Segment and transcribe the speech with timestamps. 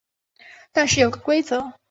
[0.71, 1.73] 但是有个规则